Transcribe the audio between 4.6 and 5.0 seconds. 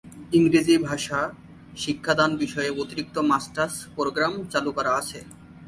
করা